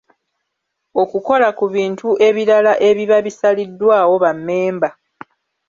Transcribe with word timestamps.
Okukola 1.01 1.47
ku 1.57 1.65
bintu 1.75 2.07
ebirala 2.27 2.73
ebiba 2.89 3.17
bisaliddwawo 3.25 4.15
bammemba. 4.23 4.89